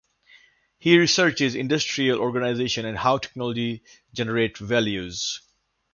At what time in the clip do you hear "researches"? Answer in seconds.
0.97-1.53